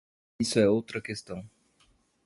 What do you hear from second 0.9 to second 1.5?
questão.